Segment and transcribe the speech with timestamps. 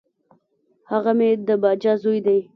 [0.91, 2.39] هغه مي د باجه زوی دی.